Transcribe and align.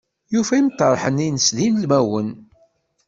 Yufa-n 0.33 0.59
imṭerḥen-ines 0.69 1.47
d 1.55 1.57
ilmawen. 1.67 2.29